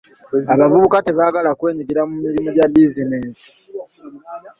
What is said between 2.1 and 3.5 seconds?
mirimu gya bizinensi.